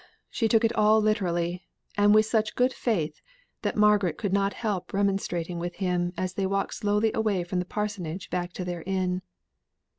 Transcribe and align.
she 0.31 0.47
took 0.47 0.65
it 0.65 0.73
all 0.73 0.99
literally, 0.99 1.67
and 1.95 2.15
with 2.15 2.25
such 2.25 2.55
good 2.55 2.73
faith, 2.73 3.21
that 3.61 3.75
Margaret 3.75 4.17
could 4.17 4.33
not 4.33 4.55
help 4.55 4.93
remonstrating 4.95 5.59
with 5.59 5.75
him 5.75 6.11
as 6.17 6.33
they 6.33 6.47
walked 6.47 6.73
slowly 6.73 7.11
away 7.13 7.43
from 7.43 7.59
the 7.59 7.65
parsonage 7.65 8.31
back 8.31 8.51
to 8.53 8.65
their 8.65 8.81
inn. 8.87 9.21